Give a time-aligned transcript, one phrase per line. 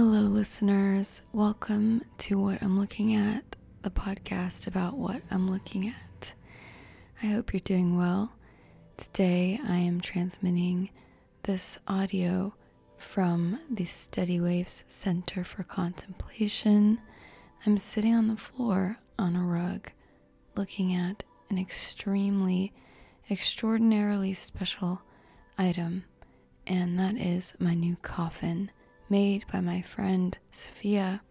[0.00, 1.22] Hello, listeners.
[1.32, 6.34] Welcome to What I'm Looking At, the podcast about what I'm looking at.
[7.20, 8.32] I hope you're doing well.
[8.96, 10.90] Today, I am transmitting
[11.42, 12.54] this audio
[12.96, 17.00] from the Steady Waves Center for Contemplation.
[17.66, 19.90] I'm sitting on the floor on a rug
[20.54, 22.72] looking at an extremely,
[23.28, 25.02] extraordinarily special
[25.58, 26.04] item,
[26.68, 28.70] and that is my new coffin
[29.10, 31.22] made by my friend Sophia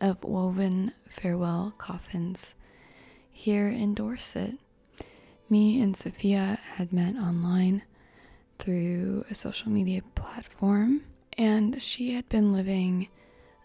[0.00, 2.56] of Woven Farewell Coffins
[3.30, 4.54] here in Dorset.
[5.48, 7.82] Me and Sophia had met online
[8.58, 11.02] through a social media platform,
[11.38, 13.08] and she had been living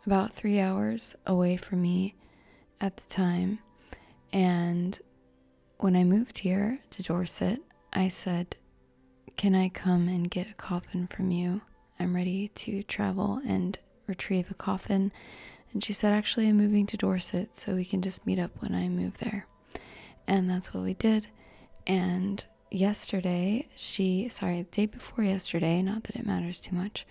[0.06, 2.14] about three hours away from me
[2.80, 3.60] at the time.
[4.32, 5.00] And
[5.78, 8.58] when I moved here to Dorset, I said,
[9.38, 11.62] Can I come and get a coffin from you?
[12.00, 15.12] I'm ready to travel and retrieve a coffin.
[15.72, 18.74] And she said, Actually, I'm moving to Dorset, so we can just meet up when
[18.74, 19.48] I move there.
[20.28, 21.28] And that's what we did.
[21.88, 27.06] And yesterday, she, sorry, the day before yesterday, not that it matters too much,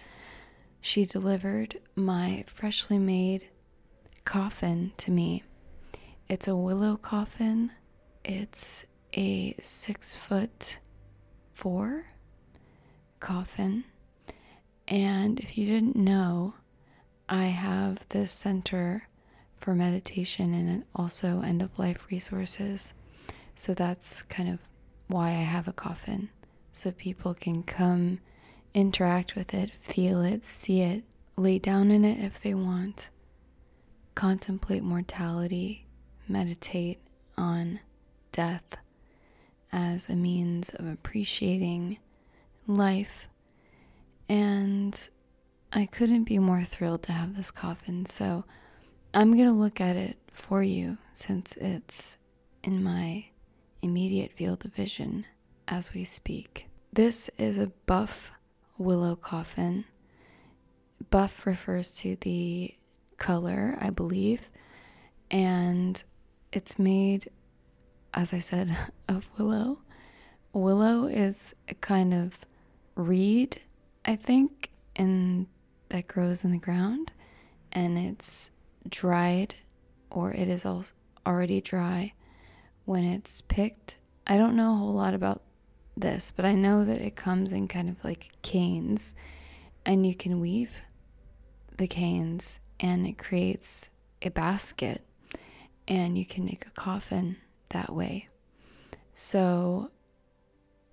[0.80, 3.48] she delivered my freshly made
[4.24, 5.42] coffin to me.
[6.28, 7.72] It's a willow coffin.
[8.24, 10.78] It's a six foot
[11.54, 12.06] four
[13.20, 13.84] coffin.
[14.86, 16.54] And if you didn't know,
[17.28, 19.08] I have this center
[19.56, 22.92] for meditation and also end of life resources.
[23.54, 24.60] So that's kind of
[25.06, 26.28] why I have a coffin.
[26.72, 28.20] So people can come,
[28.74, 31.04] interact with it, feel it, see it,
[31.36, 33.10] lay down in it if they want,
[34.14, 35.86] contemplate mortality,
[36.28, 37.00] meditate
[37.36, 37.80] on
[38.32, 38.76] death
[39.72, 41.98] as a means of appreciating
[42.66, 43.28] life
[44.34, 45.08] and
[45.72, 48.04] I couldn't be more thrilled to have this coffin.
[48.04, 48.44] So
[49.14, 52.18] I'm going to look at it for you since it's
[52.64, 53.26] in my
[53.80, 55.24] immediate field of vision
[55.68, 56.66] as we speak.
[56.92, 58.32] This is a buff
[58.76, 59.84] willow coffin.
[61.10, 62.74] Buff refers to the
[63.18, 64.50] color, I believe,
[65.30, 66.02] and
[66.52, 67.28] it's made,
[68.12, 68.76] as I said,
[69.08, 69.78] of willow.
[70.52, 72.40] Willow is a kind of
[72.96, 73.60] reed
[74.04, 75.46] I think, and
[75.88, 77.12] that grows in the ground,
[77.72, 78.50] and it's
[78.88, 79.54] dried
[80.10, 80.66] or it is
[81.26, 82.12] already dry
[82.84, 83.96] when it's picked.
[84.26, 85.42] I don't know a whole lot about
[85.96, 89.14] this, but I know that it comes in kind of like canes,
[89.86, 90.80] and you can weave
[91.76, 93.88] the canes, and it creates
[94.22, 95.02] a basket,
[95.88, 97.36] and you can make a coffin
[97.70, 98.28] that way.
[99.12, 99.90] So,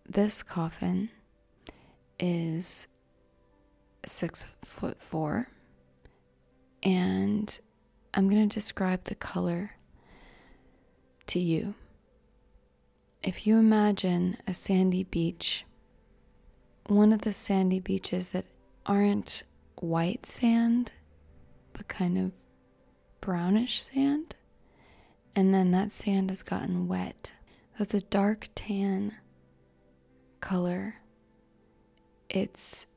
[0.08, 1.10] this coffin
[2.20, 2.88] is
[4.06, 5.50] six foot four,
[6.84, 7.60] and
[8.14, 9.72] I'm going to describe the color
[11.28, 11.76] to you.
[13.24, 15.66] If you imagine a sandy beach,
[16.88, 18.46] one of the sandy beaches that
[18.86, 19.44] aren't
[19.76, 20.92] white sand,
[21.74, 22.32] but kind of
[23.22, 24.36] brownish sand,
[25.36, 27.32] and then that sand has gotten wet.
[27.78, 29.16] That's a dark tan
[30.40, 30.96] color.
[32.30, 32.88] It's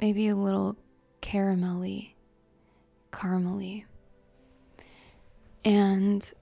[0.00, 0.76] maybe a little
[1.20, 2.14] caramelly,
[3.12, 3.84] caramely.
[5.64, 6.32] And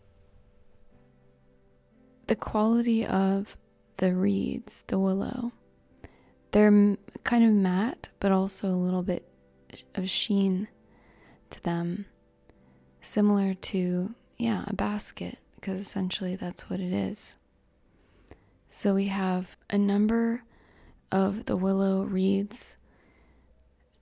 [2.26, 3.56] the quality of
[3.96, 5.52] the reeds, the willow,
[6.52, 9.28] they're kind of matte, but also a little bit
[9.94, 10.68] of sheen
[11.50, 12.06] to them,
[13.00, 17.34] similar to, yeah, a basket, because essentially that's what it is.
[18.68, 20.42] So we have a number
[21.10, 22.77] of the willow reeds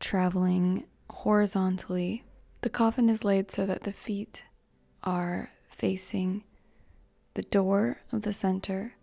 [0.01, 2.25] traveling horizontally.
[2.63, 4.45] The coffin is laid so that the feet
[5.03, 6.45] are facing
[7.35, 8.95] the door of the center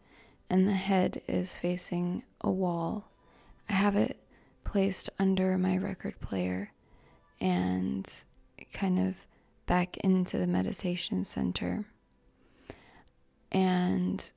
[0.49, 3.09] and the head is facing a wall.
[3.69, 4.17] I have it
[4.63, 6.71] placed under my record player
[7.39, 8.09] and
[8.73, 9.15] kind of
[9.65, 11.85] back into the meditation center.
[13.51, 14.31] And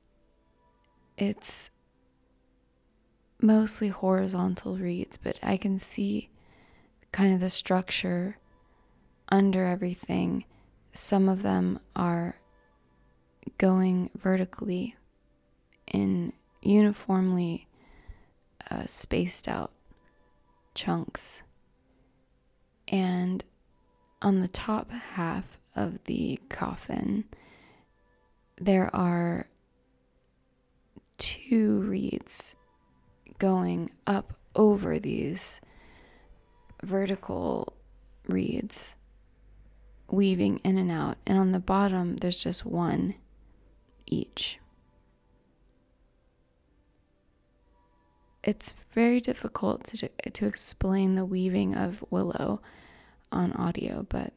[1.16, 1.70] it's
[3.40, 6.30] mostly horizontal reeds, but I can see
[7.16, 8.36] kind of the structure
[9.30, 10.44] under everything.
[10.92, 12.36] Some of them are
[13.56, 14.96] going vertically
[15.90, 17.68] in uniformly
[18.70, 19.72] uh, spaced out
[20.74, 21.42] chunks.
[22.86, 23.42] And
[24.20, 27.24] on the top half of the coffin,
[28.60, 29.48] there are
[31.16, 32.56] two reeds
[33.38, 35.62] going up over these
[36.82, 37.72] vertical
[38.26, 38.96] reeds
[40.10, 41.16] weaving in and out.
[41.26, 43.14] And on the bottom, there's just one
[44.06, 44.58] each.
[48.42, 52.60] It's very difficult to, to explain the weaving of willow
[53.32, 54.32] on audio, but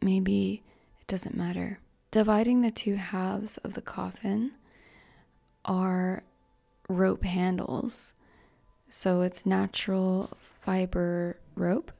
[0.00, 0.62] maybe
[1.00, 1.80] it doesn't matter.
[2.12, 4.52] Dividing the two halves of the coffin
[5.64, 6.22] are
[6.88, 8.12] rope handles.
[8.94, 10.28] So it's natural
[10.60, 11.92] fiber rope.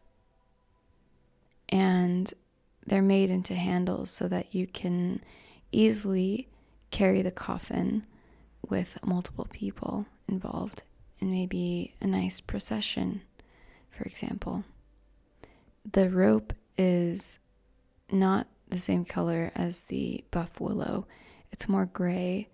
[1.71, 2.31] And
[2.87, 5.23] they're made into handles so that you can
[5.73, 6.49] easily
[6.91, 8.05] carry the coffin
[8.69, 10.83] with multiple people involved
[11.19, 13.23] in maybe a nice procession,
[13.91, 14.65] for example.
[15.91, 17.39] The rope is
[18.11, 21.07] not the same color as the buff willow,
[21.51, 22.49] it's more gray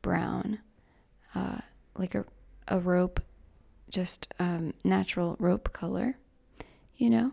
[0.00, 0.60] brown,
[1.34, 1.58] uh,
[1.98, 2.24] like a,
[2.66, 3.20] a rope,
[3.94, 6.18] just um, natural rope color,
[6.96, 7.30] you know?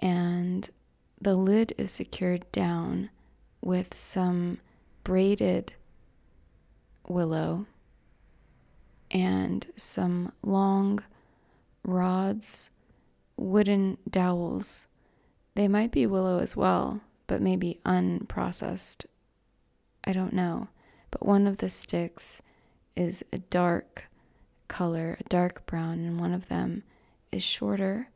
[0.00, 0.68] And
[1.20, 3.10] the lid is secured down
[3.60, 4.58] with some
[5.04, 5.74] braided
[7.06, 7.66] willow
[9.10, 11.04] and some long
[11.84, 12.70] rods,
[13.36, 14.88] wooden dowels.
[15.54, 19.04] They might be willow as well, but maybe unprocessed.
[20.02, 20.68] I don't know.
[21.10, 22.40] But one of the sticks
[22.96, 24.05] is a dark
[24.68, 26.82] color, a dark brown, and one of them
[27.32, 28.08] is shorter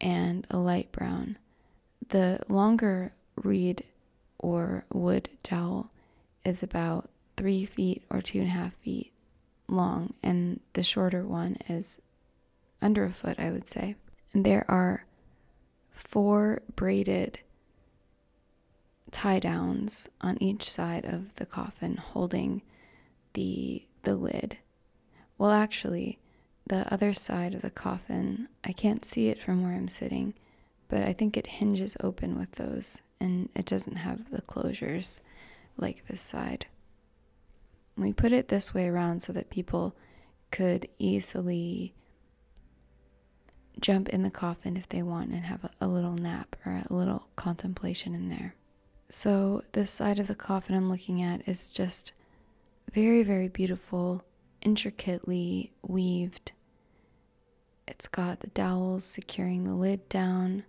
[0.00, 1.38] and a light brown.
[2.08, 3.84] The longer reed
[4.38, 5.90] or wood dowel
[6.44, 9.12] is about three feet or two and a half feet
[9.68, 12.00] long, and the shorter one is
[12.80, 13.96] under a foot, I would say.
[14.34, 15.06] And there are
[15.92, 17.40] four braided
[19.10, 22.62] tie downs on each side of the coffin holding
[23.34, 24.58] the the lid.
[25.42, 26.20] Well, actually,
[26.68, 30.34] the other side of the coffin, I can't see it from where I'm sitting,
[30.86, 35.18] but I think it hinges open with those and it doesn't have the closures
[35.76, 36.66] like this side.
[37.96, 39.96] We put it this way around so that people
[40.52, 41.92] could easily
[43.80, 46.94] jump in the coffin if they want and have a, a, little nap or a
[46.94, 48.54] little contemplation in there.
[49.08, 52.12] So, this side of the coffin I'm looking at is just
[52.94, 54.22] very, very beautiful,
[54.62, 56.52] intricately weaved.
[57.86, 60.64] It's got the dowels securing the lid down,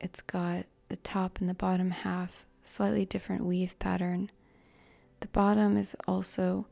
[0.00, 4.30] it's got the top and the bottom half, slightly different weave pattern.
[5.20, 6.66] The bottom is also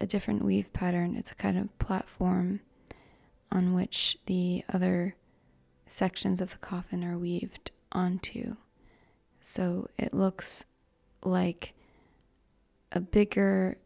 [0.00, 1.16] a different weave pattern.
[1.16, 2.60] It's a kind of platform
[3.50, 5.16] on which the other
[5.86, 8.56] sections of the coffin are weaved onto.
[9.40, 10.64] So it looks
[11.24, 11.74] like
[12.90, 13.76] a bigger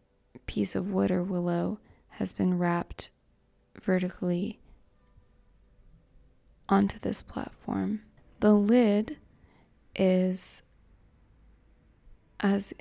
[0.46, 1.78] piece of wood or willow
[2.16, 3.10] has been wrapped
[3.82, 4.58] vertically
[6.68, 8.00] onto this platform.
[8.40, 9.18] The lid
[9.94, 10.62] is
[12.40, 12.72] as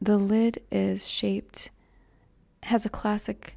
[0.00, 1.70] the lid is shaped
[2.64, 3.56] has a classic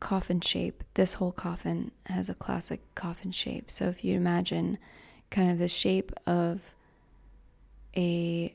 [0.00, 0.84] coffin shape.
[0.94, 3.70] This whole coffin has a classic coffin shape.
[3.70, 4.78] So if you imagine
[5.30, 6.74] kind of the shape of
[7.96, 8.54] a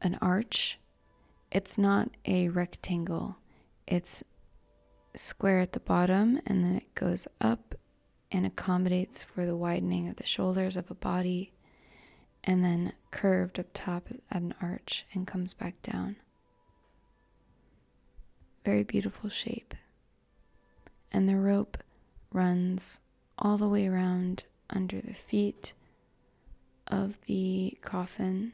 [0.00, 0.78] an arch,
[1.50, 3.36] it's not a rectangle.
[3.86, 4.22] It's
[5.14, 7.74] square at the bottom and then it goes up
[8.32, 11.52] and accommodates for the widening of the shoulders of a body
[12.42, 16.16] and then curved up top at an arch and comes back down.
[18.64, 19.74] Very beautiful shape.
[21.12, 21.78] And the rope
[22.32, 23.00] runs
[23.38, 25.74] all the way around under the feet
[26.86, 28.52] of the coffin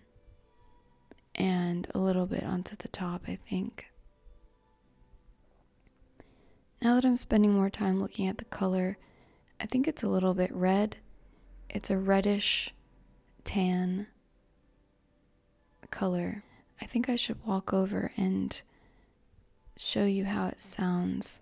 [1.34, 3.89] and a little bit onto the top, I think.
[6.82, 8.96] Now that I'm spending more time looking at the color,
[9.60, 10.96] I think it's a little bit red.
[11.68, 12.72] It's a reddish
[13.44, 14.06] tan
[15.90, 16.42] color.
[16.80, 18.60] I think I should walk over and
[19.76, 21.40] show you how it sounds.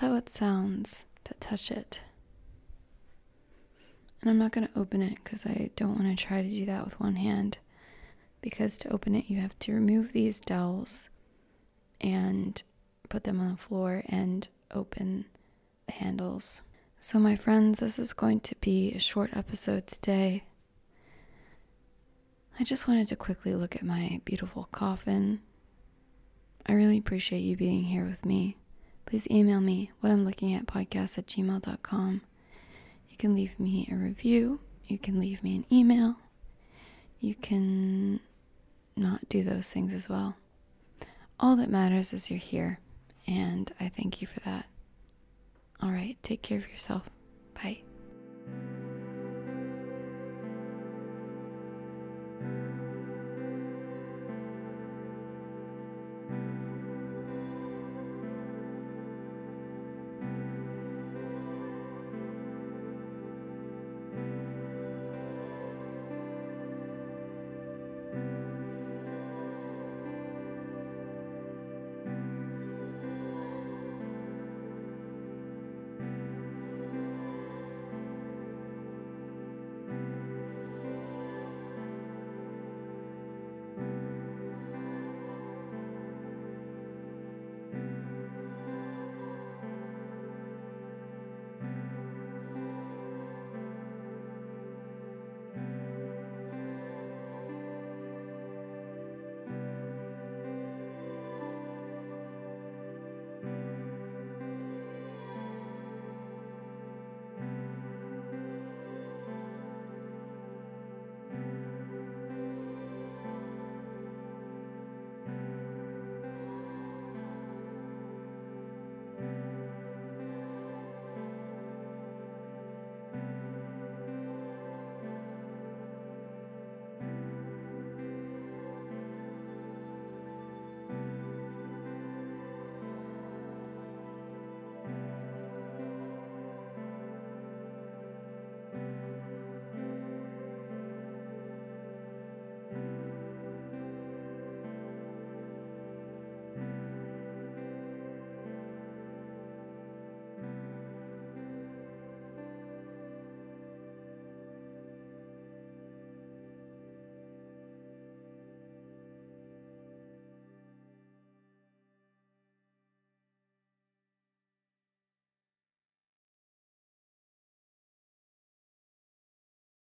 [0.00, 2.00] How it sounds to touch it.
[4.22, 6.64] And I'm not going to open it because I don't want to try to do
[6.64, 7.58] that with one hand
[8.40, 11.10] because to open it, you have to remove these dowels
[12.00, 12.62] and
[13.10, 15.26] put them on the floor and open
[15.84, 16.62] the handles.
[16.98, 20.44] So, my friends, this is going to be a short episode today.
[22.58, 25.42] I just wanted to quickly look at my beautiful coffin.
[26.64, 28.56] I really appreciate you being here with me.
[29.06, 32.20] Please email me what I'm looking at podcast at gmail.com.
[33.08, 36.16] You can leave me a review You can leave me an email.
[37.20, 38.20] You can
[38.96, 40.36] not do those things as well.
[41.38, 42.80] All that matters is you're here,
[43.26, 44.66] and I thank you for that.
[45.80, 47.08] All right, take care of yourself.
[47.54, 47.82] Bye.